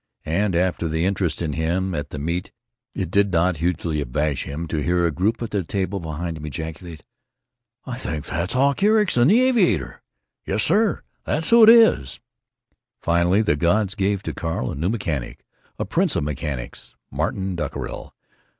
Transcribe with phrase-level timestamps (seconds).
[0.25, 2.51] And after the interest in him at the meet
[2.95, 6.45] it did not hugely abash him to hear a group at a table behind him
[6.47, 7.03] ejaculate:
[7.85, 10.01] "I think that's Hawk Ericson, the aviator!
[10.43, 12.19] Yes, sir, that's—who—it—is!"
[13.03, 15.45] Finally the gods gave to Carl a new mechanic,
[15.77, 18.15] a prince of mechanics, Martin Dockerill.